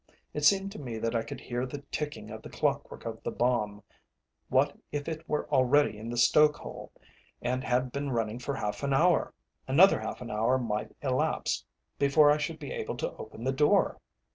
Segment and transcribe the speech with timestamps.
[0.33, 3.21] It seemed to me that I could hear the ticking of the clock work of
[3.21, 3.83] the bomb.
[4.49, 6.91] What if it were already in the stoke hole,
[7.39, 9.31] and had been running for half an hour?
[9.67, 11.63] Another half an hour might elapse
[11.99, 13.99] before I should be able to open the door.